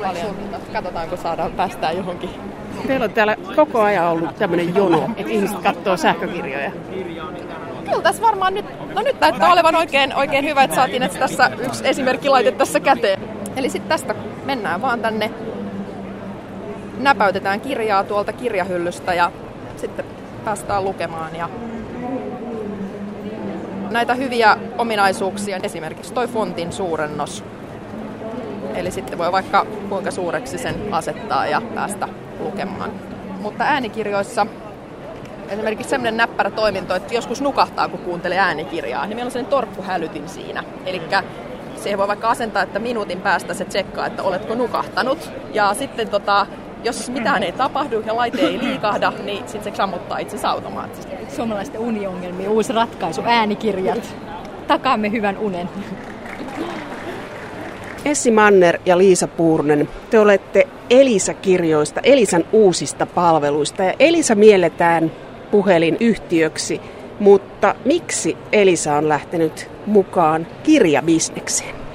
[0.00, 0.36] paljon.
[0.72, 2.30] Katsotaan, kun saadaan päästään johonkin.
[2.88, 6.70] Meillä on täällä koko ajan ollut tämmöinen jono, että ihmiset katsoo sähkökirjoja.
[7.84, 11.50] Kyllä tässä varmaan nyt, no nyt näyttää olevan oikein, oikein hyvä, että saatiin että tässä
[11.58, 13.20] yksi esimerkki laite tässä käteen.
[13.56, 14.14] Eli sitten tästä
[14.44, 15.30] mennään vaan tänne,
[16.98, 19.32] näpäytetään kirjaa tuolta kirjahyllystä ja
[19.76, 20.04] sitten
[20.44, 21.36] päästään lukemaan.
[21.36, 21.48] Ja
[23.90, 27.44] näitä hyviä ominaisuuksia, esimerkiksi toi fontin suurennos.
[28.78, 32.08] Eli sitten voi vaikka kuinka suureksi sen asettaa ja päästä
[32.40, 32.90] lukemaan.
[33.40, 34.46] Mutta äänikirjoissa
[35.48, 40.28] esimerkiksi sellainen näppärä toiminto, että joskus nukahtaa, kun kuuntelee äänikirjaa, niin meillä on sellainen torppuhälytin
[40.28, 40.64] siinä.
[40.86, 41.02] Eli
[41.76, 45.32] siihen voi vaikka asentaa, että minuutin päästä se tsekkaa, että oletko nukahtanut.
[45.52, 46.46] Ja sitten tota,
[46.84, 51.16] jos mitään ei tapahdu ja laite ei liikahda, niin sitten se sammuttaa itse automaattisesti.
[51.36, 54.14] Suomalaisten uniongelmien uusi ratkaisu, äänikirjat.
[54.66, 55.68] Takaamme hyvän unen.
[58.04, 63.82] Essi Manner ja Liisa Puurnen, te olette Elisa-kirjoista, Elisan uusista palveluista.
[63.82, 65.12] Ja Elisa mielletään
[65.50, 66.80] puhelinyhtiöksi,
[67.20, 71.87] mutta miksi Elisa on lähtenyt mukaan kirjabisnekseen?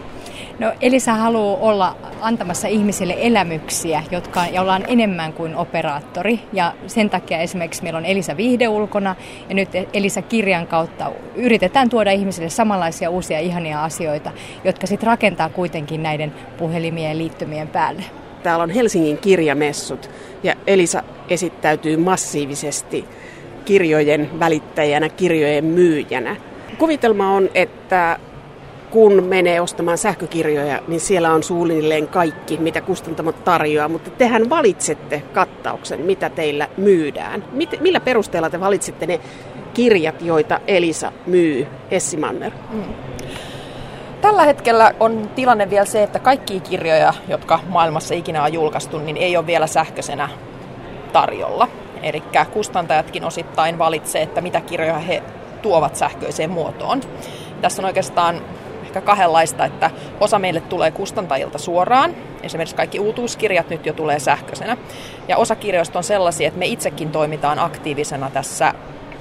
[0.59, 6.39] No Elisa haluaa olla antamassa ihmisille elämyksiä, jotka, joilla on enemmän kuin operaattori.
[6.53, 9.15] Ja sen takia esimerkiksi meillä on Elisa Viihde ulkona
[9.49, 14.31] ja nyt Elisa kirjan kautta yritetään tuoda ihmisille samanlaisia uusia ihania asioita,
[14.63, 18.03] jotka sitten rakentaa kuitenkin näiden puhelimien ja liittymien päälle.
[18.43, 20.09] Täällä on Helsingin kirjamessut
[20.43, 23.05] ja Elisa esittäytyy massiivisesti
[23.65, 26.35] kirjojen välittäjänä, kirjojen myyjänä.
[26.77, 28.19] Kuvitelma on, että
[28.94, 35.23] kun menee ostamaan sähkökirjoja, niin siellä on suunnilleen kaikki, mitä kustantamot tarjoaa, mutta tehän valitsette
[35.33, 37.44] kattauksen, mitä teillä myydään.
[37.80, 39.19] millä perusteella te valitsette ne
[39.73, 42.52] kirjat, joita Elisa myy, Essi Manner?
[42.69, 42.83] Mm.
[44.22, 49.17] Tällä hetkellä on tilanne vielä se, että kaikki kirjoja, jotka maailmassa ikinä on julkaistu, niin
[49.17, 50.30] ei ole vielä sähköisenä
[51.13, 51.67] tarjolla.
[52.03, 55.23] Eli kustantajatkin osittain valitsevat, että mitä kirjoja he
[55.61, 57.01] tuovat sähköiseen muotoon.
[57.62, 58.41] Tässä on oikeastaan
[58.97, 62.15] ehkä kahdenlaista, että osa meille tulee kustantajilta suoraan.
[62.43, 64.77] Esimerkiksi kaikki uutuuskirjat nyt jo tulee sähköisenä.
[65.27, 68.73] Ja osa kirjoista on sellaisia, että me itsekin toimitaan aktiivisena tässä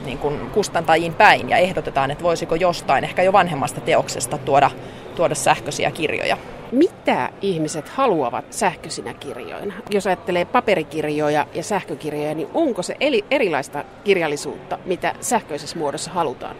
[0.05, 4.71] niin kuin kustantajiin päin ja ehdotetaan, että voisiko jostain ehkä jo vanhemmasta teoksesta tuoda,
[5.17, 6.37] tuoda sähköisiä kirjoja.
[6.73, 9.75] Mitä ihmiset haluavat sähköisinä kirjoina?
[9.91, 12.97] Jos ajattelee paperikirjoja ja sähkökirjoja, niin onko se
[13.31, 16.57] erilaista kirjallisuutta, mitä sähköisessä muodossa halutaan?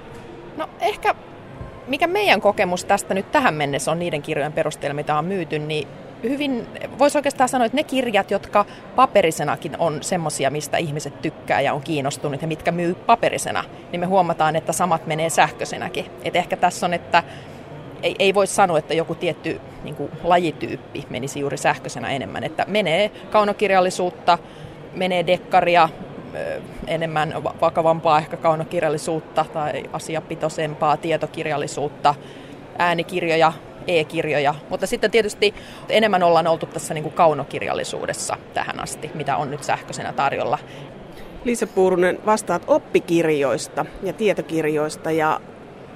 [0.57, 1.15] No ehkä
[1.87, 5.89] mikä meidän kokemus tästä nyt tähän mennessä on niiden kirjojen perusteella, mitä on myyty, niin
[6.23, 6.67] hyvin,
[6.99, 8.65] voisi oikeastaan sanoa, että ne kirjat, jotka
[8.97, 14.07] paperisenakin on semmoisia, mistä ihmiset tykkää ja on kiinnostunut ja mitkä myy paperisena, niin me
[14.07, 16.07] huomataan, että samat menee sähköisenäkin.
[16.25, 17.23] Et ehkä tässä on, että
[18.03, 22.45] ei, ei voi sanoa, että joku tietty niin kuin, lajityyppi menisi juuri sähköisenä enemmän.
[22.45, 24.39] Että menee kaunokirjallisuutta,
[24.95, 25.89] menee dekkaria,
[26.87, 32.15] enemmän vakavampaa ehkä kaunokirjallisuutta tai asiapitoisempaa tietokirjallisuutta,
[32.79, 33.53] äänikirjoja,
[33.87, 35.55] e-kirjoja, mutta sitten tietysti
[35.89, 40.59] enemmän ollaan oltu tässä niin kuin kaunokirjallisuudessa tähän asti, mitä on nyt sähköisenä tarjolla.
[41.45, 45.41] Liisa Puurunen, vastaat oppikirjoista ja tietokirjoista ja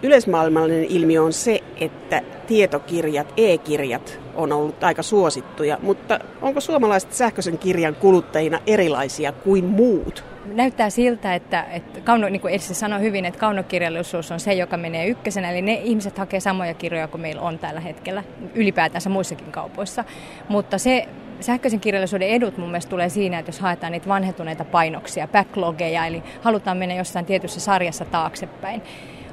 [0.03, 7.59] yleismaailmallinen ilmiö on se, että tietokirjat, e-kirjat on ollut aika suosittuja, mutta onko suomalaiset sähköisen
[7.59, 10.25] kirjan kuluttajina erilaisia kuin muut?
[10.55, 14.77] Näyttää siltä, että, että kauno, niin kuin Elsi sanoi hyvin, että kaunokirjallisuus on se, joka
[14.77, 15.51] menee ykkösenä.
[15.51, 20.05] Eli ne ihmiset hakee samoja kirjoja kuin meillä on tällä hetkellä, ylipäätänsä muissakin kaupoissa.
[20.49, 21.09] Mutta se
[21.41, 26.23] sähköisen kirjallisuuden edut mun mielestä tulee siinä, että jos haetaan niitä vanhentuneita painoksia, backlogeja, eli
[26.43, 28.83] halutaan mennä jossain tietyssä sarjassa taaksepäin.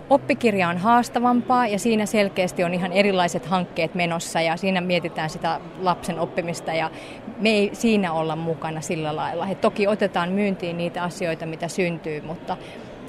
[0.09, 5.59] Oppikirja on haastavampaa ja siinä selkeästi on ihan erilaiset hankkeet menossa ja siinä mietitään sitä
[5.80, 6.91] lapsen oppimista ja
[7.40, 9.46] me ei siinä olla mukana sillä lailla.
[9.46, 12.58] He toki otetaan myyntiin niitä asioita, mitä syntyy, mutta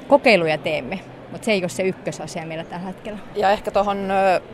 [0.07, 0.99] kokeiluja teemme.
[1.31, 3.19] Mutta se ei ole se ykkösasia meillä tällä hetkellä.
[3.35, 4.07] Ja ehkä tuohon,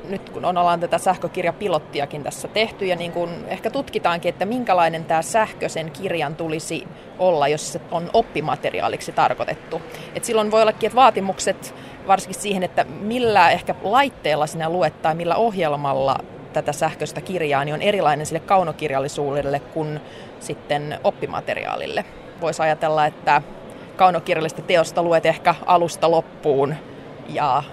[0.10, 5.06] nyt kun on ollaan tätä sähkökirjapilottiakin tässä tehty, ja niin kun ehkä tutkitaankin, että minkälainen
[5.06, 6.88] tämä sähköisen kirjan tulisi
[7.20, 9.82] olla, jos se on oppimateriaaliksi tarkoitettu.
[10.16, 11.76] Et silloin voi ollakin, että vaatimukset
[12.08, 16.16] varsinkin siihen, että millä ehkä laitteella sinä luet tai millä ohjelmalla
[16.54, 20.02] tätä sähköistä kirjaa, niin on erilainen sille kaunokirjallisuudelle kuin
[20.40, 22.06] sitten oppimateriaalille.
[22.42, 23.42] Voisi ajatella, että
[23.96, 26.76] kaunokirjallista teosta luet ehkä alusta loppuun
[27.30, 27.64] ja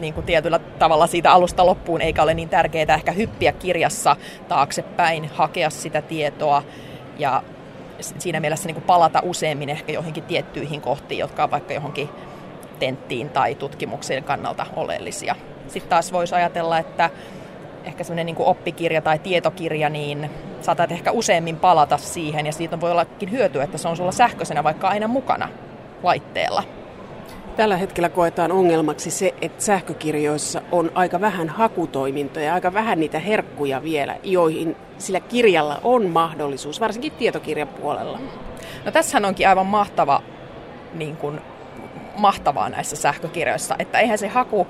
[0.00, 4.16] niin kuin tietyllä tavalla siitä alusta loppuun, eikä ole niin tärkeää ehkä hyppiä kirjassa
[4.48, 6.62] taaksepäin, hakea sitä tietoa
[7.18, 7.42] ja
[8.00, 12.08] siinä mielessä niin kuin palata useammin ehkä johonkin tiettyihin kohtiin, jotka on vaikka johonkin
[12.80, 15.36] tenttiin tai tutkimuksen kannalta oleellisia.
[15.68, 17.10] Sitten taas voisi ajatella, että
[17.84, 20.30] ehkä semmoinen niin oppikirja tai tietokirja, niin
[20.60, 24.64] saatat ehkä useammin palata siihen ja siitä voi ollakin hyötyä, että se on sulla sähköisenä
[24.64, 25.48] vaikka aina mukana
[26.02, 26.62] laitteella.
[27.56, 33.82] Tällä hetkellä koetaan ongelmaksi se, että sähkökirjoissa on aika vähän hakutoimintoja, aika vähän niitä herkkuja
[33.82, 38.18] vielä, joihin sillä kirjalla on mahdollisuus, varsinkin tietokirjan puolella.
[38.84, 40.22] No tässähän onkin aivan mahtava,
[40.94, 41.40] niin kuin,
[42.20, 44.66] mahtavaa näissä sähkökirjoissa, että eihän se haku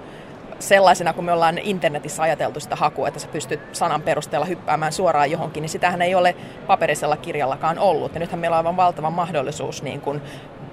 [0.58, 5.30] sellaisena, kun me ollaan internetissä ajateltu sitä hakua, että sä pystyt sanan perusteella hyppäämään suoraan
[5.30, 6.36] johonkin, niin sitähän ei ole
[6.66, 8.14] paperisella kirjallakaan ollut.
[8.14, 10.22] Ja nythän meillä on aivan valtava mahdollisuus niin kuin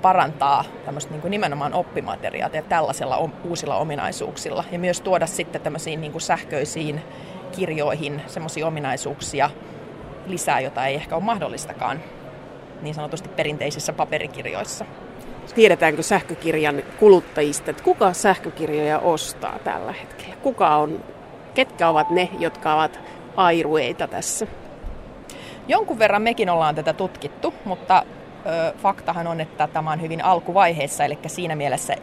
[0.02, 4.64] parantaa tämmöistä niin kuin nimenomaan oppimateriaalia tällaisella uusilla ominaisuuksilla.
[4.72, 7.02] Ja myös tuoda sitten tämmöisiin niin kuin sähköisiin
[7.52, 9.50] kirjoihin semmoisia ominaisuuksia
[10.28, 12.04] lisää, jota ei ehkä ole mahdollistakaan
[12.82, 14.86] niin sanotusti perinteisissä paperikirjoissa.
[15.56, 20.36] Tiedetäänkö sähkökirjan kuluttajista, että kuka sähkökirjoja ostaa tällä hetkellä?
[20.36, 21.04] Kuka on,
[21.54, 23.00] ketkä ovat ne, jotka ovat
[23.36, 24.48] airueita tässä?
[25.68, 28.04] Jonkun verran mekin ollaan tätä tutkittu, mutta
[28.46, 31.96] ö, faktahan on, että tämä on hyvin alkuvaiheessa, eli siinä mielessä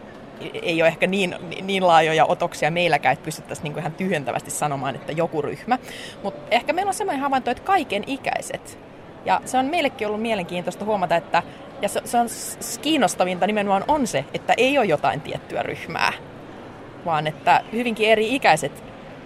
[0.62, 5.12] ei ole ehkä niin, niin laajoja otoksia meilläkään, että pystyttäisiin niin ihan tyhjentävästi sanomaan, että
[5.12, 5.78] joku ryhmä.
[6.22, 8.78] Mutta ehkä meillä on sellainen havainto, että kaiken ikäiset.
[9.24, 11.42] Ja se on meillekin ollut mielenkiintoista huomata, että
[11.84, 12.26] ja se, se on
[12.82, 16.12] kiinnostavinta nimenomaan on se, että ei ole jotain tiettyä ryhmää,
[17.04, 18.84] vaan että hyvinkin eri ikäiset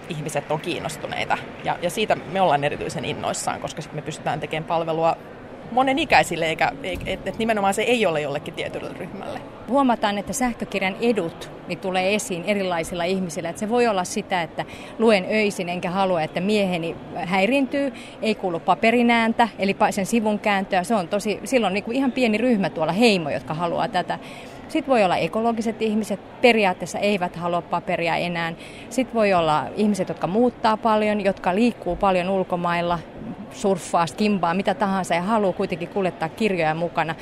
[0.09, 1.39] ihmiset on kiinnostuneita.
[1.65, 5.17] Ja, ja siitä me ollaan erityisen innoissaan, koska sitten me pystytään tekemään palvelua
[5.71, 6.73] monenikäisille, eikä,
[7.07, 9.41] että et nimenomaan se ei ole jollekin tietylle ryhmälle.
[9.69, 13.49] Huomataan, että sähkökirjan edut niin tulee esiin erilaisilla ihmisillä.
[13.49, 14.65] Että se voi olla sitä, että
[14.99, 17.93] luen öisin enkä halua, että mieheni häiriintyy,
[18.23, 20.85] ei kuulu paperinääntä, eli sen sivun kääntöä.
[20.85, 24.19] Se on tosi, silloin niin kuin ihan pieni ryhmä tuolla heimo, jotka haluaa tätä.
[24.69, 28.53] Sitten voi olla ekologiset ihmiset, periaatteessa eivät halua paperia enää.
[28.91, 32.99] Sitten voi olla ihmiset, jotka muuttaa paljon, jotka liikkuu paljon ulkomailla,
[33.51, 37.15] surffaa, skimbaa, mitä tahansa ja haluaa kuitenkin kuljettaa kirjoja mukana.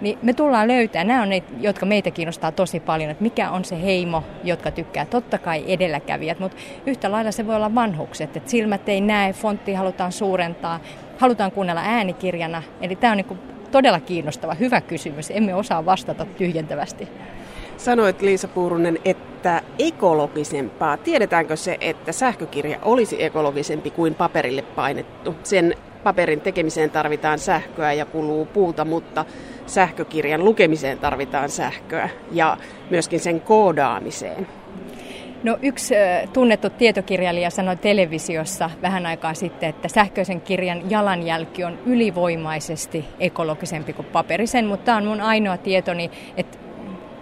[0.00, 3.64] Niin me tullaan löytämään, nämä on ne, jotka meitä kiinnostaa tosi paljon, että mikä on
[3.64, 5.06] se heimo, jotka tykkää.
[5.06, 6.56] Totta kai edelläkävijät, mutta
[6.86, 10.80] yhtä lailla se voi olla vanhukset, että silmät ei näe, fontti halutaan suurentaa,
[11.18, 12.62] halutaan kuunnella äänikirjana.
[12.80, 13.38] Eli tämä on niin
[13.70, 15.30] todella kiinnostava, hyvä kysymys.
[15.30, 17.08] Emme osaa vastata tyhjentävästi.
[17.76, 20.96] Sanoit Liisa Puurunen, että ekologisempaa.
[20.96, 25.34] Tiedetäänkö se, että sähkökirja olisi ekologisempi kuin paperille painettu?
[25.42, 25.74] Sen
[26.04, 29.24] paperin tekemiseen tarvitaan sähköä ja kuluu puuta, mutta
[29.66, 32.56] sähkökirjan lukemiseen tarvitaan sähköä ja
[32.90, 34.46] myöskin sen koodaamiseen.
[35.42, 35.94] No yksi
[36.32, 44.06] tunnettu tietokirjailija sanoi televisiossa vähän aikaa sitten, että sähköisen kirjan jalanjälki on ylivoimaisesti ekologisempi kuin
[44.12, 46.58] paperisen, mutta tämä on mun ainoa tietoni, että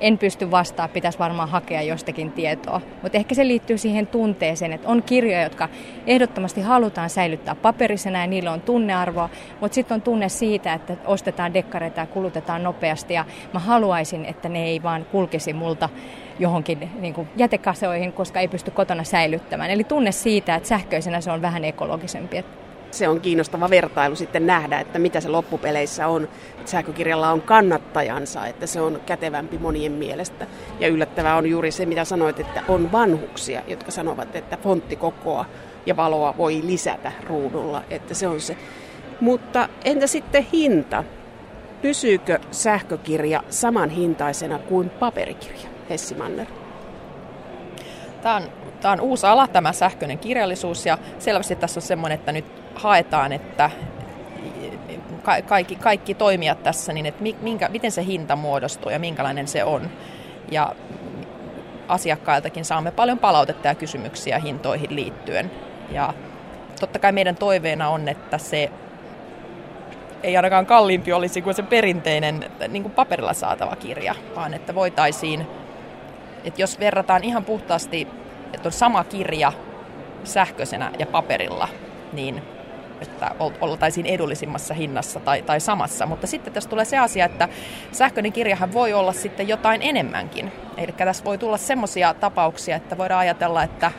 [0.02, 2.81] en pysty vastaa, pitäisi varmaan hakea jostakin tietoa.
[3.02, 5.69] Mutta ehkä se liittyy siihen tunteeseen, että on kirjoja, jotka
[6.06, 9.28] ehdottomasti halutaan säilyttää paperisena ja niillä on tunnearvoa,
[9.60, 14.49] mutta sitten on tunne siitä, että ostetaan dekkareita ja kulutetaan nopeasti ja mä haluaisin, että
[14.49, 15.88] ne ei vaan kulkisi multa
[16.38, 19.70] johonkin niin kuin jätekasoihin, koska ei pysty kotona säilyttämään.
[19.70, 22.44] Eli tunne siitä, että sähköisenä se on vähän ekologisempi
[22.92, 26.28] se on kiinnostava vertailu sitten nähdä, että mitä se loppupeleissä on.
[26.64, 30.46] Sähkökirjalla on kannattajansa, että se on kätevämpi monien mielestä.
[30.80, 35.44] Ja yllättävää on juuri se, mitä sanoit, että on vanhuksia, jotka sanovat, että fonttikokoa
[35.86, 38.56] ja valoa voi lisätä ruudulla, että se on se.
[39.20, 41.04] Mutta entä sitten hinta?
[41.82, 46.46] Pysyykö sähkökirja saman hintaisena kuin paperikirja, Hessi Manner?
[48.22, 48.42] Tämä on,
[48.80, 53.33] tämä on uusi ala, tämä sähköinen kirjallisuus, ja selvästi tässä on semmoinen, että nyt haetaan,
[53.33, 53.71] että
[55.47, 59.91] kaikki, kaikki toimijat tässä, niin että minkä, miten se hinta muodostuu ja minkälainen se on.
[60.50, 60.75] Ja
[61.88, 65.50] asiakkailtakin saamme paljon palautetta ja kysymyksiä hintoihin liittyen.
[65.91, 66.14] Ja
[66.81, 68.71] totta kai meidän toiveena on, että se
[70.23, 75.47] ei ainakaan kalliimpi olisi kuin se perinteinen niin kuin paperilla saatava kirja, vaan että voitaisiin,
[76.45, 78.09] että jos verrataan ihan puhtaasti,
[78.52, 79.52] että on sama kirja
[80.25, 81.69] sähköisenä ja paperilla,
[82.12, 82.43] niin
[83.02, 86.06] että oltaisiin edullisimmassa hinnassa tai, tai samassa.
[86.06, 87.49] Mutta sitten tässä tulee se asia, että
[87.92, 90.52] sähköinen kirjahan voi olla sitten jotain enemmänkin.
[90.76, 93.92] Eli tässä voi tulla semmoisia tapauksia, että voidaan ajatella, että,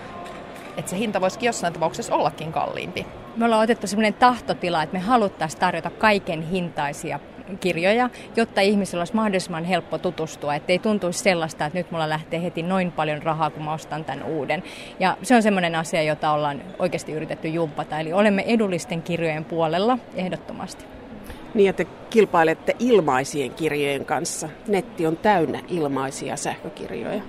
[0.78, 3.06] että se hinta voisikin jossain tapauksessa ollakin kalliimpi.
[3.36, 7.20] Me ollaan otettu semmoinen tahtotila, että me haluttaisiin tarjota kaiken hintaisia
[7.60, 12.64] kirjoja, jotta ihmisillä olisi mahdollisimman helppo tutustua, ettei tuntuisi sellaista, että nyt mulla lähtee heti
[12.64, 14.64] noin paljon rahaa, kun mä ostan tämän uuden.
[15.00, 19.98] Ja se on semmoinen asia, jota ollaan oikeasti yritetty jumpata, eli olemme edullisten kirjojen puolella
[20.16, 20.86] ehdottomasti.
[21.54, 24.50] Niin, että kilpailette ilmaisien kirjojen kanssa.
[24.68, 27.22] Netti on täynnä ilmaisia sähkökirjoja.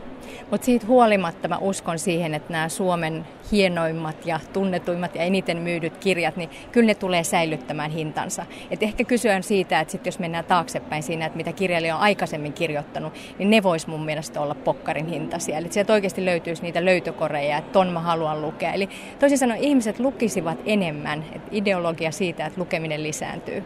[0.55, 5.97] Mutta siitä huolimatta mä uskon siihen, että nämä Suomen hienoimmat ja tunnetuimmat ja eniten myydyt
[5.97, 8.47] kirjat, niin kyllä ne tulee säilyttämään hintansa.
[8.71, 12.53] Et ehkä kysyä siitä, että sit jos mennään taaksepäin siinä, että mitä kirjailija on aikaisemmin
[12.53, 15.59] kirjoittanut, niin ne vois mun mielestä olla pokkarin hintaisia.
[15.59, 18.73] Eli sieltä oikeasti löytyisi niitä löytökoreja, että ton mä haluan lukea.
[18.73, 23.65] Eli toisin sanoen ihmiset lukisivat enemmän, että ideologia siitä, että lukeminen lisääntyy.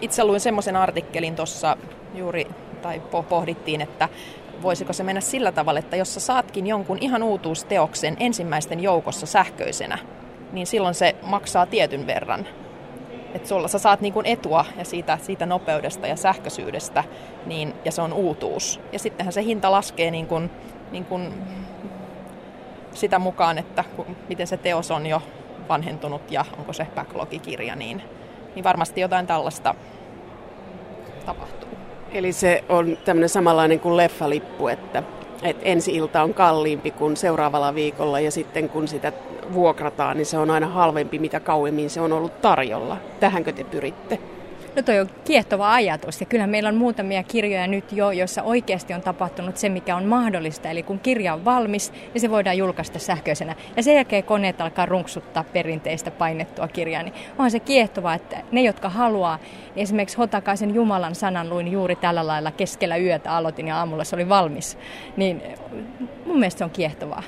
[0.00, 1.76] Itse luin semmoisen artikkelin tuossa
[2.14, 2.46] juuri,
[2.82, 4.08] tai pohdittiin, että
[4.62, 9.98] voisiko se mennä sillä tavalla, että jos sä saatkin jonkun ihan uutuusteoksen ensimmäisten joukossa sähköisenä,
[10.52, 12.46] niin silloin se maksaa tietyn verran.
[13.34, 17.04] Että sulla sä saat niin etua ja siitä, siitä nopeudesta ja sähköisyydestä,
[17.46, 18.80] niin, ja se on uutuus.
[18.92, 20.50] Ja sittenhän se hinta laskee niin kuin,
[20.90, 21.34] niin kuin
[22.94, 23.84] sitä mukaan, että
[24.28, 25.22] miten se teos on jo
[25.68, 28.02] vanhentunut ja onko se backlogikirja, niin,
[28.54, 29.74] niin varmasti jotain tällaista
[31.26, 31.79] tapahtuu.
[32.12, 35.02] Eli se on tämmöinen samanlainen kuin leffalippu, että,
[35.42, 39.12] että ensi ilta on kalliimpi kuin seuraavalla viikolla ja sitten kun sitä
[39.52, 42.96] vuokrataan, niin se on aina halvempi, mitä kauemmin se on ollut tarjolla.
[43.20, 44.18] Tähänkö te pyritte?
[44.76, 48.94] No toi on kiehtova ajatus ja kyllä meillä on muutamia kirjoja nyt jo, joissa oikeasti
[48.94, 50.70] on tapahtunut se, mikä on mahdollista.
[50.70, 53.54] Eli kun kirja on valmis, niin se voidaan julkaista sähköisenä.
[53.76, 57.02] Ja sen jälkeen koneet alkaa runksuttaa perinteistä painettua kirjaa.
[57.02, 59.38] Niin onhan se kiehtova, että ne, jotka haluaa,
[59.74, 64.16] niin esimerkiksi Hotakaisen Jumalan sanan luin juuri tällä lailla keskellä yötä aloitin ja aamulla se
[64.16, 64.78] oli valmis.
[65.16, 65.42] Niin
[66.26, 67.22] mun mielestä se on kiehtovaa.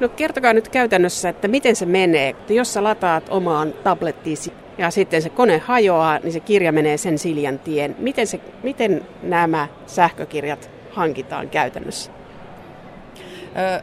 [0.00, 2.36] No kertokaa nyt käytännössä, että miten se menee.
[2.48, 7.18] Jos sä lataat omaan tablettiisi ja sitten se kone hajoaa, niin se kirja menee sen
[7.18, 7.96] Siljan tien.
[7.98, 12.12] Miten, se, miten nämä sähkökirjat hankitaan käytännössä?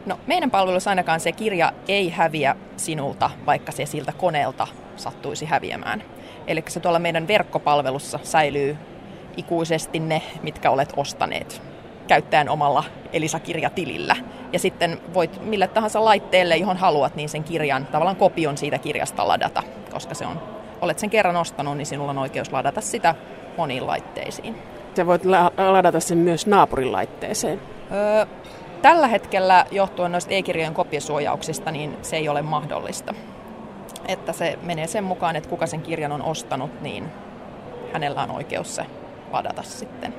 [0.06, 4.66] no, meidän palvelussa ainakaan se kirja ei häviä sinulta, vaikka se siltä koneelta
[4.96, 6.02] sattuisi häviämään.
[6.46, 8.76] Eli se tuolla meidän verkkopalvelussa säilyy
[9.36, 11.62] ikuisesti ne, mitkä olet ostaneet
[12.06, 14.16] käyttäjän omalla Elisa-kirjatilillä.
[14.52, 19.28] Ja sitten voit mille tahansa laitteelle, johon haluat, niin sen kirjan, tavallaan kopion siitä kirjasta
[19.28, 23.14] ladata, koska se on olet sen kerran ostanut, niin sinulla on oikeus ladata sitä
[23.56, 24.56] moniin laitteisiin.
[24.96, 27.60] Sä voit la- ladata sen myös naapurin laitteeseen.
[27.92, 28.26] Öö,
[28.82, 33.14] tällä hetkellä johtuen noista e-kirjojen kopiosuojauksista, niin se ei ole mahdollista.
[34.08, 37.04] Että se menee sen mukaan, että kuka sen kirjan on ostanut, niin
[37.92, 38.86] hänellä on oikeus se
[39.32, 40.14] ladata sitten.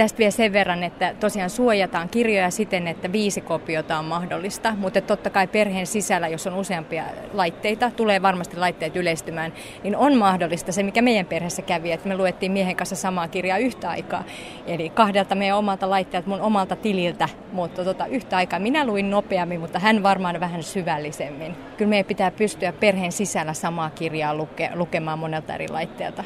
[0.00, 5.00] Tästä vielä sen verran, että tosiaan suojataan kirjoja siten, että viisi kopiota on mahdollista, mutta
[5.00, 9.52] totta kai perheen sisällä, jos on useampia laitteita, tulee varmasti laitteet yleistymään,
[9.82, 13.58] niin on mahdollista se, mikä meidän perheessä kävi, että me luettiin miehen kanssa samaa kirjaa
[13.58, 14.24] yhtä aikaa.
[14.66, 18.58] Eli kahdelta meidän omalta laitteelta, mun omalta tililtä, mutta tota, yhtä aikaa.
[18.58, 21.56] Minä luin nopeammin, mutta hän varmaan vähän syvällisemmin.
[21.76, 26.24] Kyllä meidän pitää pystyä perheen sisällä samaa kirjaa luke, lukemaan monelta eri laitteelta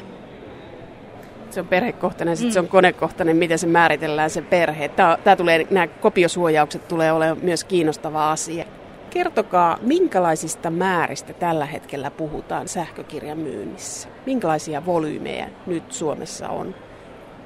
[1.55, 2.53] se on perhekohtainen, sitten mm.
[2.53, 4.87] se on konekohtainen, miten se määritellään se perhe.
[4.87, 8.65] Tämä, tämä tulee, nämä kopiosuojaukset tulee olemaan myös kiinnostava asia.
[9.09, 14.09] Kertokaa, minkälaisista määristä tällä hetkellä puhutaan sähkökirjan myynnissä?
[14.25, 16.75] Minkälaisia volyymeja nyt Suomessa on?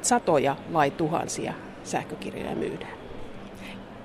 [0.01, 2.99] Satoja vai tuhansia sähkökirjoja myydään?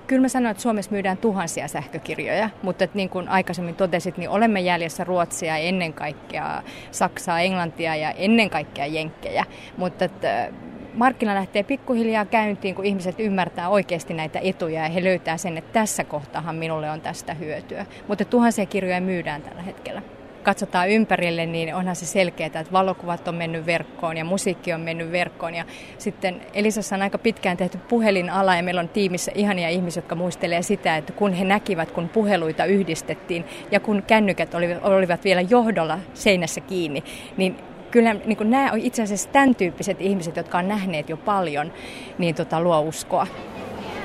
[0.06, 4.60] Kyllä mä sanoin, että Suomessa myydään tuhansia sähkökirjoja, mutta niin kuin aikaisemmin totesit, niin olemme
[4.60, 9.44] jäljessä Ruotsia, ennen kaikkea Saksaa, Englantia ja ennen kaikkea Jenkkejä.
[9.76, 10.48] Mutta että
[10.94, 15.72] markkina lähtee pikkuhiljaa käyntiin, kun ihmiset ymmärtää oikeasti näitä etuja ja he löytää sen, että
[15.72, 17.86] tässä kohtahan minulle on tästä hyötyä.
[18.08, 20.02] Mutta tuhansia kirjoja myydään tällä hetkellä
[20.44, 25.12] katsotaan ympärille, niin onhan se selkeää, että valokuvat on mennyt verkkoon ja musiikki on mennyt
[25.12, 25.54] verkkoon.
[25.54, 25.64] Ja
[25.98, 30.62] sitten Elisassa on aika pitkään tehty puhelinala ja meillä on tiimissä ihania ihmisiä, jotka muistelee
[30.62, 36.60] sitä, että kun he näkivät, kun puheluita yhdistettiin ja kun kännykät olivat vielä johdolla seinässä
[36.60, 37.04] kiinni,
[37.36, 37.56] niin
[37.90, 41.72] kyllä niin kuin nämä on itse asiassa tämän tyyppiset ihmiset, jotka on nähneet jo paljon,
[42.18, 43.26] niin tota, luo uskoa.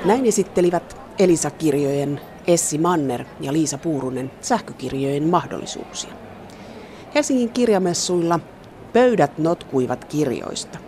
[0.05, 6.28] Näin esittelivät Elisa-kirjojen Essi Manner ja Liisa Puurunen sähkökirjojen mahdollisuuksia.
[7.15, 8.39] Helsingin kirjamessuilla
[8.93, 10.79] pöydät notkuivat kirjoista.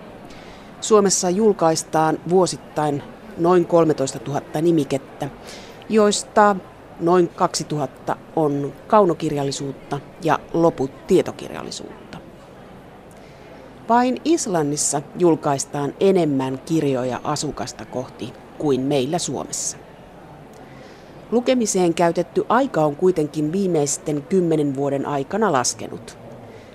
[0.81, 3.03] Suomessa julkaistaan vuosittain
[3.37, 5.29] noin 13 000 nimikettä,
[5.89, 6.55] joista
[6.99, 12.17] noin 2000 on kaunokirjallisuutta ja loput tietokirjallisuutta.
[13.89, 19.77] Vain Islannissa julkaistaan enemmän kirjoja asukasta kohti kuin meillä Suomessa.
[21.31, 26.17] Lukemiseen käytetty aika on kuitenkin viimeisten kymmenen vuoden aikana laskenut.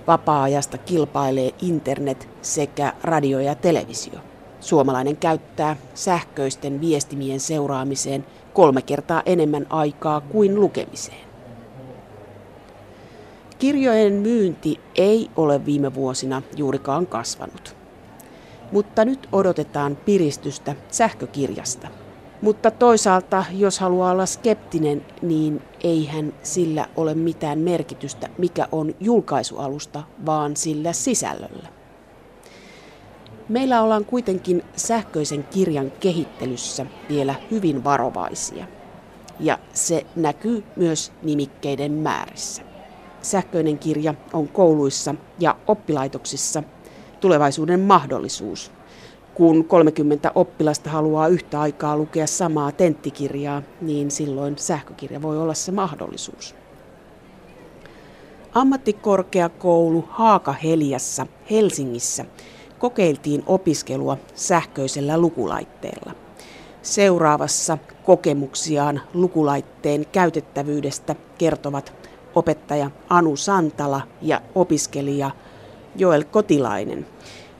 [0.06, 4.18] Vapaa-ajasta kilpailee internet sekä radio ja televisio.
[4.60, 11.26] Suomalainen käyttää sähköisten viestimien seuraamiseen kolme kertaa enemmän aikaa kuin lukemiseen.
[13.58, 17.76] Kirjojen myynti ei ole viime vuosina juurikaan kasvanut.
[18.72, 21.88] Mutta nyt odotetaan piristystä sähkökirjasta–
[22.42, 30.02] Mutta toisaalta, jos haluaa olla skeptinen, niin eihän sillä ole mitään merkitystä, mikä on julkaisualusta,
[30.26, 31.68] vaan sillä sisällöllä.
[33.48, 38.66] Meillä ollaan kuitenkin sähköisen kirjan kehittelyssä vielä hyvin varovaisia.
[39.40, 42.62] Ja se näkyy myös nimikkeiden määrissä.
[43.22, 46.62] Sähköinen kirja on kouluissa ja oppilaitoksissa
[47.20, 48.72] tulevaisuuden mahdollisuus,
[49.36, 55.72] kun 30 oppilasta haluaa yhtä aikaa lukea samaa tenttikirjaa, niin silloin sähkökirja voi olla se
[55.72, 56.54] mahdollisuus.
[58.54, 62.24] Ammattikorkeakoulu Haaka Heliassa Helsingissä
[62.78, 66.12] kokeiltiin opiskelua sähköisellä lukulaitteella.
[66.82, 71.92] Seuraavassa kokemuksiaan lukulaitteen käytettävyydestä kertovat
[72.34, 75.30] opettaja Anu Santala ja opiskelija
[75.96, 77.06] Joel Kotilainen.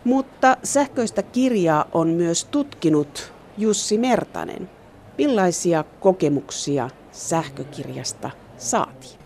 [0.07, 4.71] Mutta sähköistä kirjaa on myös tutkinut Jussi Mertanen.
[5.19, 9.21] Millaisia kokemuksia sähkökirjasta saatiin?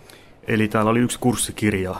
[0.47, 1.95] Eli täällä oli yksi kurssikirja,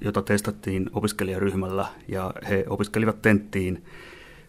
[0.00, 3.84] jota testattiin opiskelijaryhmällä ja he opiskelivat tenttiin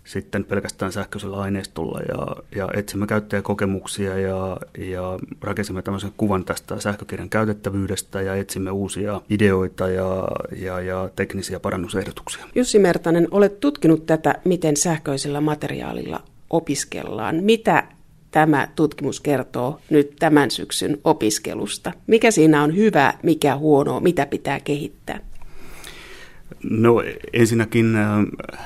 [0.03, 7.29] sitten pelkästään sähköisellä aineistolla ja, ja etsimme käyttäjäkokemuksia ja, ja rakensimme tämmöisen kuvan tästä sähkökirjan
[7.29, 10.27] käytettävyydestä ja etsimme uusia ideoita ja,
[10.59, 12.45] ja, ja teknisiä parannusehdotuksia.
[12.55, 17.35] Jussi Mertanen, olet tutkinut tätä, miten sähköisellä materiaalilla opiskellaan.
[17.43, 17.83] Mitä
[18.31, 21.91] tämä tutkimus kertoo nyt tämän syksyn opiskelusta?
[22.07, 25.19] Mikä siinä on hyvä, mikä huono, mitä pitää kehittää?
[26.69, 27.03] No
[27.33, 28.25] ensinnäkin äh,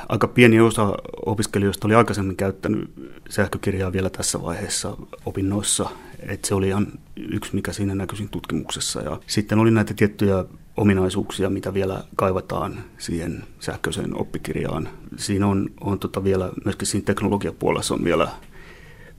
[0.09, 0.93] aika pieni osa
[1.25, 2.91] opiskelijoista oli aikaisemmin käyttänyt
[3.29, 5.89] sähkökirjaa vielä tässä vaiheessa opinnoissa.
[6.19, 6.87] Et se oli ihan
[7.17, 9.01] yksi, mikä siinä näkyisin tutkimuksessa.
[9.01, 10.45] Ja sitten oli näitä tiettyjä
[10.77, 14.89] ominaisuuksia, mitä vielä kaivataan siihen sähköiseen oppikirjaan.
[15.17, 18.27] Siinä on, on tota vielä, myöskin siinä teknologiapuolessa on vielä,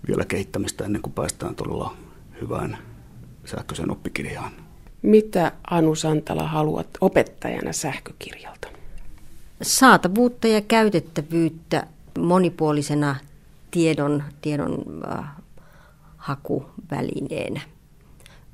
[0.09, 1.97] vielä kehittämistä ennen kuin päästään todella
[2.41, 2.79] hyvään
[3.45, 4.68] sähköiseen oppikirjaan.
[5.03, 8.69] Mitä Anu Santala haluat opettajana sähkökirjalta?
[9.63, 11.87] Saatavuutta ja käytettävyyttä
[12.19, 13.17] monipuolisena
[13.71, 14.85] tiedon, tiedon
[15.19, 15.25] äh,
[16.17, 17.61] hakuvälineenä.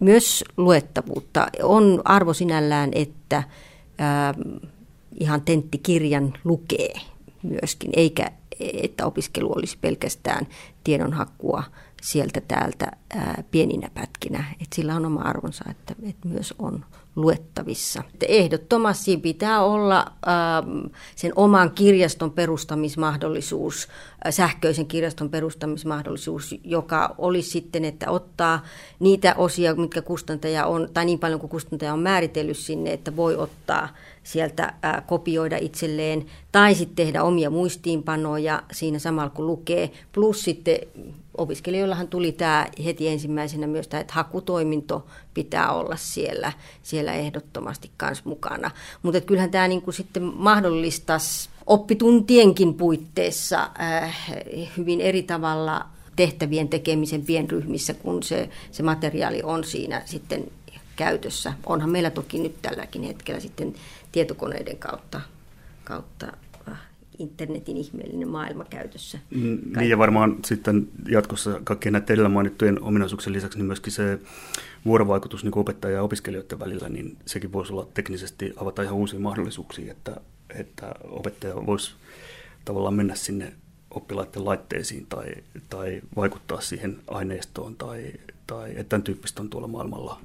[0.01, 1.47] Myös luettavuutta.
[1.63, 3.47] On arvo sinällään, että äh,
[5.21, 6.95] ihan tenttikirjan lukee
[7.43, 8.31] myöskin, eikä
[8.61, 10.47] että opiskelu olisi pelkästään
[10.85, 11.65] tiedonhakua
[12.05, 14.45] sieltä täältä ää, pieninä pätkinä.
[14.61, 16.85] Et sillä on oma arvonsa, että, että myös on
[17.17, 18.03] luettavissa.
[18.29, 20.63] Ehdottomasti pitää olla ää,
[21.17, 23.89] sen oman kirjaston perustamismahdollisuus,
[24.25, 28.65] ää, sähköisen kirjaston perustamismahdollisuus, joka olisi sitten, että ottaa
[29.01, 33.37] niitä osia, mitkä kustantaja on, tai niin paljon kuin kustantaja on määritellyt sinne, että voi
[33.37, 33.89] ottaa
[34.23, 40.79] sieltä ää, kopioida itselleen, tai sitten tehdä omia muistiinpanoja siinä samalla kun lukee, plus sitten
[41.39, 48.25] opiskelijoillahan tuli tämä heti ensimmäisenä myös tämä, että hakutoiminto pitää olla siellä, siellä ehdottomasti myös
[48.25, 48.71] mukana.
[49.03, 54.23] Mutta kyllähän tämä niinku sitten mahdollistaisi oppituntienkin puitteissa äh,
[54.77, 60.45] hyvin eri tavalla tehtävien tekemisen pienryhmissä, kun se, se materiaali on siinä sitten
[60.97, 61.53] käytössä.
[61.67, 63.75] Onhan meillä toki nyt tälläkin hetkellä sitten
[64.13, 65.21] tietokoneiden kautta,
[65.85, 66.27] kautta
[67.19, 69.19] internetin ihmeellinen maailma käytössä.
[69.31, 74.19] Mm, niin ja varmaan sitten jatkossa kaikkien näiden edellä mainittujen ominaisuuksien lisäksi niin myöskin se
[74.85, 79.93] vuorovaikutus niin opettaja ja opiskelijoiden välillä, niin sekin voisi olla teknisesti avata ihan uusia mahdollisuuksia,
[79.93, 80.21] että,
[80.59, 81.95] että opettaja voisi
[82.65, 83.53] tavallaan mennä sinne
[83.91, 85.27] oppilaiden laitteisiin tai,
[85.71, 88.13] tai vaikuttaa siihen aineistoon tai,
[88.47, 90.21] tai että tämän tyyppistä on tuolla maailmalla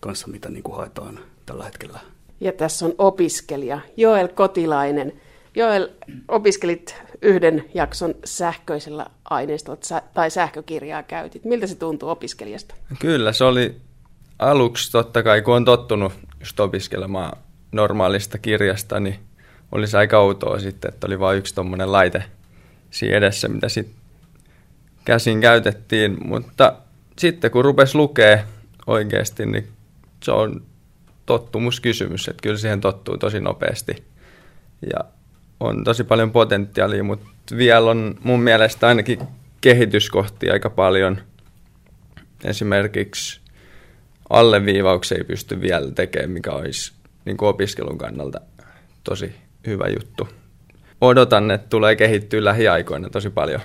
[0.00, 2.00] kanssa, mitä niin kuin haetaan tällä hetkellä.
[2.40, 5.12] Ja tässä on opiskelija Joel Kotilainen–
[5.56, 5.88] Joel,
[6.28, 11.44] opiskelit yhden jakson sähköisellä aineistolla tai sähkökirjaa käytit.
[11.44, 12.74] Miltä se tuntuu opiskelijasta?
[12.98, 13.76] Kyllä, se oli
[14.38, 17.38] aluksi totta kai, kun on tottunut just opiskelemaan
[17.72, 19.18] normaalista kirjasta, niin
[19.72, 22.22] oli se aika outoa sitten, että oli vain yksi tuommoinen laite
[22.90, 23.96] siinä edessä, mitä sitten
[25.04, 26.16] käsin käytettiin.
[26.28, 26.72] Mutta
[27.18, 28.38] sitten kun rupesi lukea
[28.86, 29.68] oikeasti, niin
[30.22, 30.62] se on
[31.26, 34.04] tottumuskysymys, että kyllä siihen tottuu tosi nopeasti.
[34.92, 35.04] Ja
[35.64, 39.18] on tosi paljon potentiaalia, mutta vielä on mun mielestä ainakin
[39.60, 41.18] kehityskohtia aika paljon.
[42.44, 43.40] Esimerkiksi
[44.30, 46.92] alleviivauksia ei pysty vielä tekemään, mikä olisi
[47.24, 48.40] niin kuin opiskelun kannalta
[49.04, 49.34] tosi
[49.66, 50.28] hyvä juttu.
[51.00, 53.60] Odotan, että tulee kehittyä lähiaikoina tosi paljon.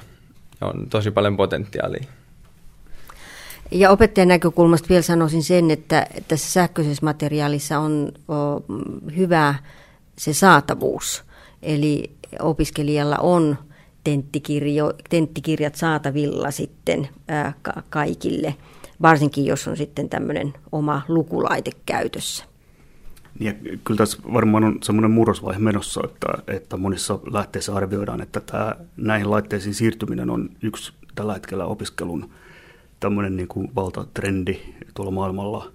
[0.61, 2.03] On tosi paljon potentiaalia.
[3.71, 8.11] Ja opettajan näkökulmasta vielä sanoisin sen, että tässä sähköisessä materiaalissa on
[9.15, 9.55] hyvä
[10.17, 11.23] se saatavuus–
[11.61, 13.57] Eli opiskelijalla on
[14.03, 18.55] tenttikirjo, tenttikirjat saatavilla sitten ää, ka- kaikille,
[19.01, 22.45] varsinkin jos on sitten tämmöinen oma lukulaite käytössä.
[23.39, 28.75] Ja kyllä tässä varmaan on semmoinen murrosvaihe menossa, että, että monissa lähteissä arvioidaan, että tämä,
[28.97, 32.29] näihin laitteisiin siirtyminen on yksi tällä hetkellä opiskelun
[32.99, 34.59] tämmöinen niin kuin valtatrendi
[34.93, 35.71] tuolla maailmalla.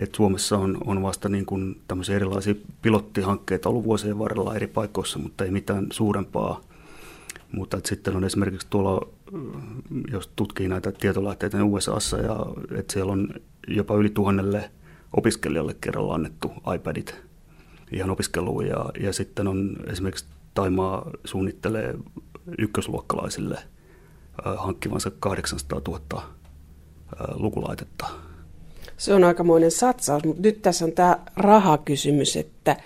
[0.00, 5.18] Et Suomessa on, on vasta niin kuin tämmöisiä erilaisia pilottihankkeita ollut vuosien varrella eri paikoissa,
[5.18, 6.60] mutta ei mitään suurempaa.
[7.52, 9.08] Mutta et sitten on esimerkiksi tuolla,
[10.12, 12.36] jos tutkii näitä tietolähteitä niin USAssa, ja
[12.78, 13.28] että siellä on
[13.68, 14.70] jopa yli tuhannelle
[15.16, 17.14] opiskelijalle kerralla annettu iPadit
[17.92, 18.66] ihan opiskeluun.
[18.66, 21.94] Ja, ja sitten on esimerkiksi Taimaa suunnittelee
[22.58, 23.58] ykkösluokkalaisille
[24.56, 26.22] hankkivansa 800 000
[27.34, 28.06] lukulaitetta.
[29.00, 32.76] Se on aikamoinen satsaus, mutta nyt tässä on tämä rahakysymys, että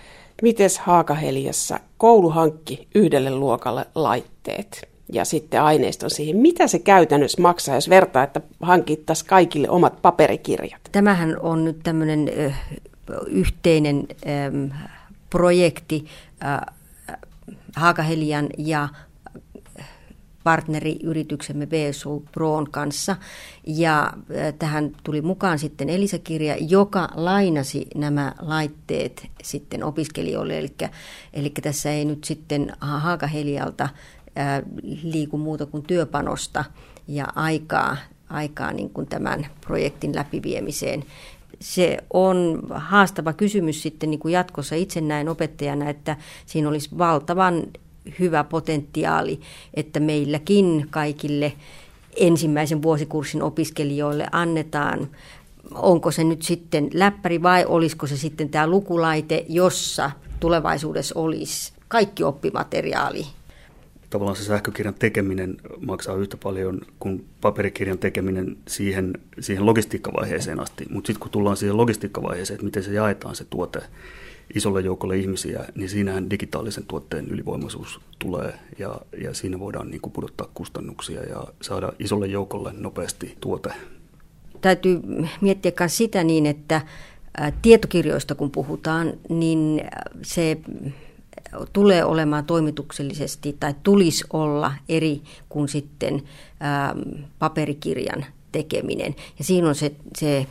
[0.42, 6.36] miten Haakaheliassa koulu hankki yhdelle luokalle laitteet ja sitten aineiston siihen.
[6.36, 10.80] Mitä se käytännössä maksaa, jos vertaa, että hankittaisiin kaikille omat paperikirjat?
[10.92, 12.30] Tämähän on nyt tämmöinen
[13.26, 14.08] yhteinen
[15.30, 16.04] projekti
[17.76, 18.88] Haakahelian ja
[20.44, 23.16] partneriyrityksemme BSU Proon kanssa.
[23.66, 24.12] Ja
[24.58, 30.58] tähän tuli mukaan sitten Elisa-kirja, joka lainasi nämä laitteet sitten opiskelijoille.
[30.58, 30.74] Eli,
[31.32, 33.88] eli tässä ei nyt sitten Haakahelialta
[35.02, 36.64] liiku muuta kuin työpanosta
[37.08, 37.96] ja aikaa,
[38.28, 41.04] aikaa niin kuin tämän projektin läpiviemiseen.
[41.60, 44.74] Se on haastava kysymys sitten niin kuin jatkossa.
[44.74, 47.62] Itse näin opettajana, että siinä olisi valtavan
[48.18, 49.40] hyvä potentiaali,
[49.74, 51.52] että meilläkin kaikille
[52.16, 55.08] ensimmäisen vuosikurssin opiskelijoille annetaan
[55.74, 62.24] onko se nyt sitten läppäri vai olisiko se sitten tämä lukulaite, jossa tulevaisuudessa olisi kaikki
[62.24, 63.26] oppimateriaali.
[64.10, 70.84] Tavallaan se sähkökirjan tekeminen maksaa yhtä paljon kuin paperikirjan tekeminen siihen, siihen logistiikkavaiheeseen asti.
[70.90, 73.82] Mutta sitten kun tullaan siihen logistiikkavaiheeseen, että miten se jaetaan se tuote,
[74.54, 80.12] isolle joukolle ihmisiä, niin siinähän digitaalisen tuotteen ylivoimaisuus tulee ja, ja siinä voidaan niin kuin
[80.12, 83.70] pudottaa kustannuksia ja saada isolle joukolle nopeasti tuote.
[84.60, 85.00] Täytyy
[85.40, 86.80] miettiä myös sitä niin, että
[87.62, 89.82] tietokirjoista kun puhutaan, niin
[90.22, 90.58] se
[91.72, 96.22] tulee olemaan toimituksellisesti tai tulisi olla eri kuin sitten
[97.38, 99.14] paperikirjan tekeminen.
[99.38, 100.46] Ja siinä on se, se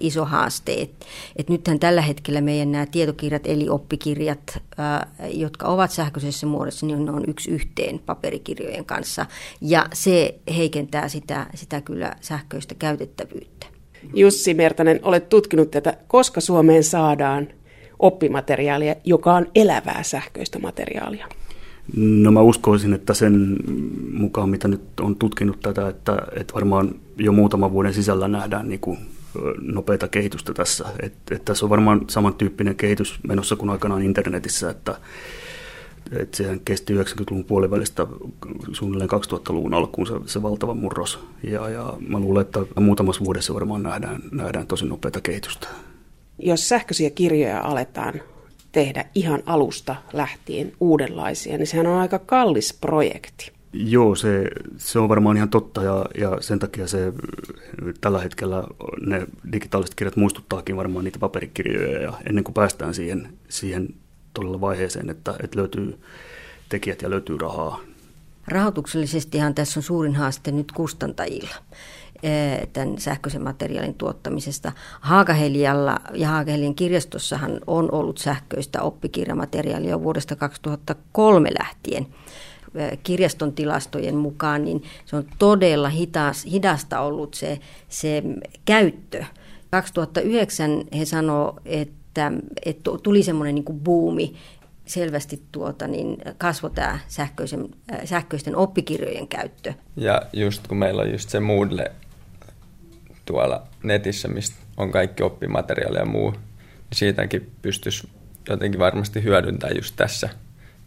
[0.00, 5.90] iso haaste, että, että nythän tällä hetkellä meidän nämä tietokirjat eli oppikirjat, ää, jotka ovat
[5.90, 9.26] sähköisessä muodossa, niin ne on yksi yhteen paperikirjojen kanssa.
[9.60, 13.66] Ja se heikentää sitä, sitä kyllä sähköistä käytettävyyttä.
[14.14, 17.48] Jussi Mertanen, olet tutkinut tätä, koska Suomeen saadaan
[17.98, 21.28] oppimateriaalia, joka on elävää sähköistä materiaalia?
[21.96, 23.56] No mä uskoisin, että sen
[24.12, 28.80] mukaan, mitä nyt on tutkinut tätä, että, että varmaan jo muutaman vuoden sisällä nähdään niin
[28.80, 28.98] kuin
[29.60, 30.84] nopeita kehitystä tässä.
[31.02, 34.96] Että, että tässä on varmaan samantyyppinen kehitys menossa kuin aikanaan internetissä, että,
[36.12, 38.06] että sehän kesti 90-luvun puolivälistä
[38.72, 41.18] suunnilleen 2000-luvun alkuun se, se valtava murros.
[41.42, 45.68] Ja, ja mä luulen, että muutamassa vuodessa varmaan nähdään, nähdään tosi nopeita kehitystä.
[46.38, 48.14] Jos sähköisiä kirjoja aletaan
[48.72, 53.57] tehdä ihan alusta lähtien uudenlaisia, niin sehän on aika kallis projekti.
[53.72, 57.12] Joo, se, se on varmaan ihan totta ja, ja sen takia se
[58.00, 58.64] tällä hetkellä
[59.00, 63.94] ne digitaaliset kirjat muistuttaakin varmaan niitä paperikirjoja ja ennen kuin päästään siihen, siihen
[64.34, 65.98] todella vaiheeseen, että, että löytyy
[66.68, 67.80] tekijät ja löytyy rahaa.
[68.48, 71.54] Rahoituksellisestihan tässä on suurin haaste nyt kustantajilla.
[72.22, 74.72] Eh, tämän sähköisen materiaalin tuottamisesta.
[75.00, 82.06] Haakahelialla ja Haakahelian kirjastossahan on ollut sähköistä oppikirjamateriaalia vuodesta 2003 lähtien
[83.02, 88.22] kirjaston tilastojen mukaan, niin se on todella hitas, hidasta ollut se, se
[88.64, 89.24] käyttö.
[89.70, 92.32] 2009 he sanoivat, että,
[92.64, 94.34] että tuli semmoinen niin buumi,
[94.86, 99.72] selvästi tuota, niin kasvoi tämä sähköisen, eh, sähköisten oppikirjojen käyttö.
[99.96, 101.92] Ja just kun meillä on just se Moodle
[103.24, 106.40] tuolla netissä, mistä on kaikki oppimateriaali ja muu, niin
[106.94, 108.08] siitäkin pystyisi
[108.48, 110.28] jotenkin varmasti hyödyntämään just tässä,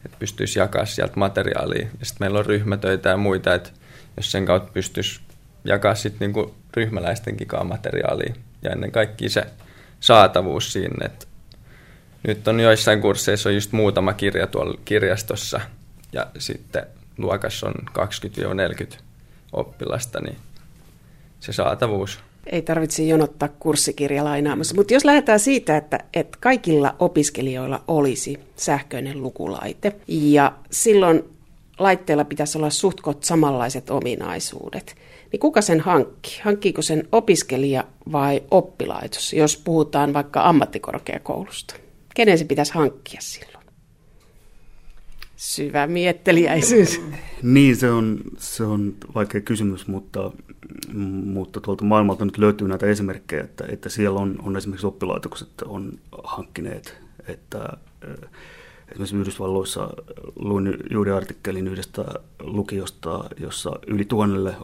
[0.05, 1.87] että pystyisi jakaa sieltä materiaalia.
[1.99, 3.69] Ja sitten meillä on ryhmätöitä ja muita, että
[4.17, 5.19] jos sen kautta pystyisi
[5.63, 9.45] jakaa sitten niinku ryhmäläistenkin materiaalia ja ennen kaikkea se
[9.99, 11.27] saatavuus siinä, että
[12.27, 15.61] nyt on joissain kursseissa on just muutama kirja tuolla kirjastossa
[16.13, 16.87] ja sitten
[17.17, 17.73] luokassa on
[18.93, 18.97] 20-40
[19.53, 20.37] oppilasta, niin
[21.39, 24.75] se saatavuus ei tarvitse jonottaa kurssikirja lainaamassa.
[24.75, 31.23] Mutta jos lähdetään siitä, että, että kaikilla opiskelijoilla olisi sähköinen lukulaite ja silloin
[31.79, 34.95] laitteella pitäisi olla suhtkot samanlaiset ominaisuudet,
[35.31, 36.39] niin kuka sen hankkii?
[36.43, 41.75] Hankkiiko sen opiskelija vai oppilaitos, jos puhutaan vaikka ammattikorkeakoulusta?
[42.15, 43.65] Kenen se pitäisi hankkia silloin?
[45.35, 47.01] Syvä mietteliäisyys.
[47.43, 50.31] Niin, se on, se on vaikea kysymys, mutta,
[51.25, 55.99] mutta tuolta maailmalta nyt löytyy näitä esimerkkejä, että, että siellä on, on esimerkiksi oppilaitokset on
[56.23, 57.77] hankkineet, että
[58.91, 59.89] Esimerkiksi Yhdysvalloissa
[60.35, 62.05] luin juuri artikkelin yhdestä
[62.39, 64.55] lukiosta, jossa yli tuhannelle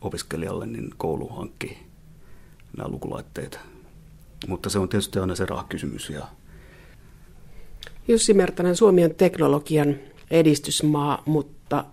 [0.00, 1.78] opiskelijalle niin koulu hankki
[2.76, 3.58] nämä lukulaitteet.
[4.48, 6.10] Mutta se on tietysti aina se rahakysymys.
[6.10, 6.26] Ja...
[8.08, 9.94] Jussi Mertanen, Suomi on teknologian
[10.30, 11.84] edistysmaa, mutta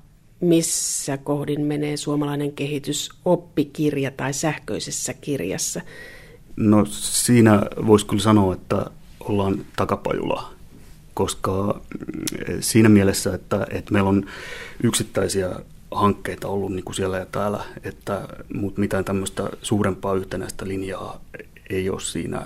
[0.41, 5.81] missä kohdin menee suomalainen kehitys oppikirja tai sähköisessä kirjassa?
[6.55, 8.85] No siinä voisi kyllä sanoa, että
[9.19, 10.61] ollaan takapajula
[11.13, 14.25] koska mm, siinä mielessä, että, että meillä on
[14.83, 15.49] yksittäisiä
[15.91, 21.21] hankkeita ollut niin kuin siellä ja täällä, että, mutta mitään tämmöistä suurempaa yhtenäistä linjaa
[21.69, 22.45] ei ole siinä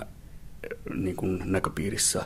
[0.94, 2.24] niin kuin näköpiirissä.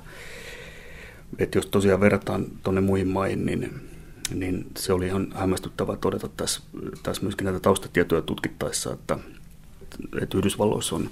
[1.38, 3.89] Että jos tosiaan verrataan tuonne muihin maihin, niin,
[4.34, 6.60] niin se oli ihan hämmästyttävää todeta tässä,
[7.02, 9.18] tässä myöskin näitä taustatietoja tutkittaessa, että,
[10.22, 11.10] että Yhdysvalloissa on,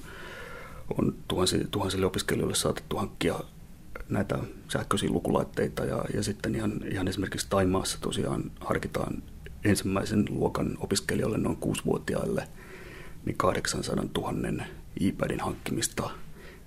[0.98, 3.40] on tuhansille, tuhansille opiskelijoille saatettu hankkia
[4.08, 9.22] näitä sähköisiä lukulaitteita ja, ja sitten ihan, ihan esimerkiksi Taimaassa tosiaan harkitaan
[9.64, 12.48] ensimmäisen luokan opiskelijoille noin kuusivuotiaille
[13.24, 14.64] niin 800 000
[15.00, 16.10] iPadin hankkimista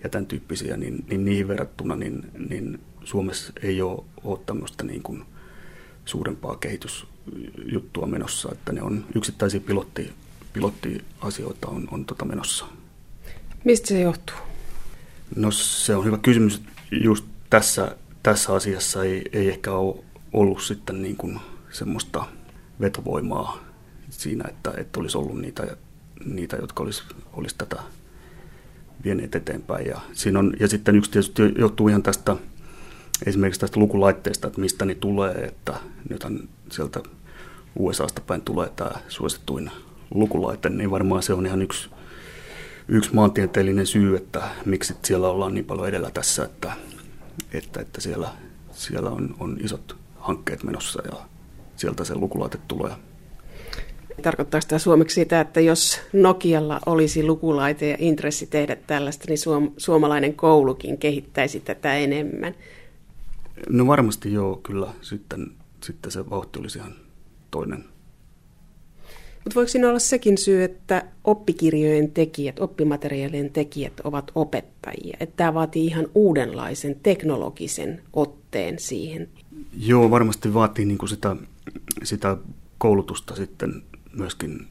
[0.03, 5.03] ja tämän tyyppisiä, niin, niin niihin verrattuna niin, niin Suomessa ei ole, ole tämmöistä niin
[5.03, 5.25] kuin
[6.11, 10.13] suurempaa kehitysjuttua menossa, että ne on yksittäisiä pilotti,
[10.53, 12.65] pilottiasioita on, on tota menossa.
[13.63, 14.35] Mistä se johtuu?
[15.35, 16.61] No se on hyvä kysymys.
[17.03, 22.25] Just tässä, tässä asiassa ei, ei ehkä ole ollut sitten niin kuin semmoista
[22.81, 23.59] vetovoimaa
[24.09, 25.77] siinä, että, että olisi ollut niitä,
[26.25, 27.77] niitä jotka olisi, olisi tätä
[29.03, 29.85] vieneet eteenpäin.
[29.85, 32.35] Ja, siinä on, ja sitten yksi tietysti johtuu ihan tästä
[33.25, 35.73] esimerkiksi tästä lukulaitteesta, että mistä ne tulee, että
[36.09, 36.39] nythän
[36.71, 36.99] sieltä
[37.75, 39.71] USAsta päin tulee tämä suosittuin
[40.13, 41.89] lukulaite, niin varmaan se on ihan yksi,
[42.87, 46.71] yksi maantieteellinen syy, että miksi siellä ollaan niin paljon edellä tässä, että,
[47.53, 48.29] että, että siellä,
[48.71, 51.17] siellä on, on isot hankkeet menossa ja
[51.75, 52.91] sieltä se lukulaite tulee.
[54.21, 59.71] Tarkoittaako tämä suomeksi sitä, että jos Nokialla olisi lukulaite ja intressi tehdä tällaista, niin suom-
[59.77, 62.55] suomalainen koulukin kehittäisi tätä enemmän?
[63.69, 64.87] No varmasti joo, kyllä.
[65.01, 65.51] Sitten,
[65.83, 66.95] sitten se vauhti olisi ihan
[67.51, 67.85] toinen.
[69.43, 75.17] Mutta voiko siinä olla sekin syy, että oppikirjojen tekijät, oppimateriaalien tekijät ovat opettajia?
[75.19, 79.29] Että tämä vaatii ihan uudenlaisen teknologisen otteen siihen.
[79.77, 81.35] Joo, varmasti vaatii niin kuin sitä,
[82.03, 82.37] sitä
[82.77, 84.67] koulutusta sitten myöskin,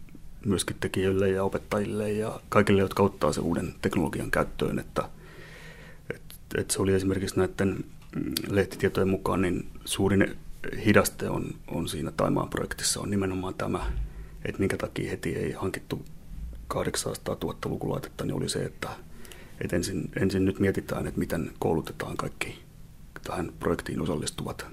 [0.46, 4.78] myöskin tekijöille ja opettajille ja kaikille, jotka ottaa sen uuden teknologian käyttöön.
[4.78, 5.08] Että,
[6.14, 6.22] et,
[6.58, 7.84] et se oli esimerkiksi näiden
[8.48, 10.36] lehtitietojen mukaan, niin suurin
[10.86, 13.92] hidaste on, on siinä Taimaan projektissa on nimenomaan tämä
[14.44, 16.04] että minkä takia heti ei hankittu
[16.68, 18.88] 800 000 lukulaitetta, niin oli se, että,
[19.60, 22.58] että ensin, ensin nyt mietitään, että miten koulutetaan kaikki
[23.26, 24.66] tähän projektiin osallistuvat.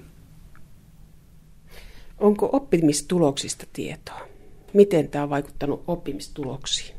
[2.18, 4.20] Onko oppimistuloksista tietoa?
[4.72, 6.96] Miten tämä on vaikuttanut oppimistuloksiin?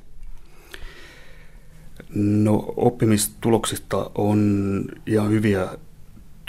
[2.16, 5.68] No oppimistuloksista on ihan hyviä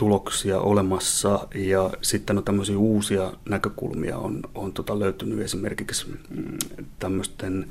[0.01, 6.59] tuloksia olemassa ja sitten on tämmöisiä uusia näkökulmia on, on tota löytynyt esimerkiksi mm,
[6.99, 7.67] tämmöisten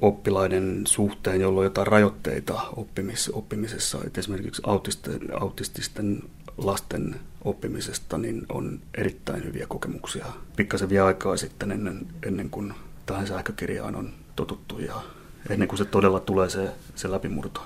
[0.00, 3.98] oppilaiden suhteen, jolla on jotain rajoitteita oppimis, oppimisessa.
[4.06, 6.22] Et esimerkiksi autisten, autististen
[6.58, 10.26] lasten oppimisesta niin on erittäin hyviä kokemuksia.
[10.56, 12.74] Pikkasen vie aikaa sitten ennen, ennen kuin
[13.06, 15.02] tähän sähkökirjaan on totuttu ja
[15.50, 17.60] ennen kuin se todella tulee se, se läpimurto.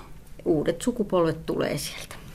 [0.45, 2.28] Uudet sukupolvet tulee sieltä.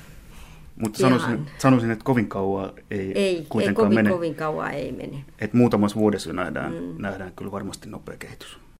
[0.76, 4.10] Mutta sanoisin, sanoisin, että kovin kauan ei, ei kuitenkaan ei kovin, mene.
[4.10, 5.24] kovin kauan ei mene.
[5.38, 6.94] Et muutamassa vuodessa nähdään, mm.
[6.98, 8.58] nähdään kyllä varmasti nopea kehitys.